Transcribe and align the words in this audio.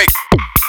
break. 0.00 0.59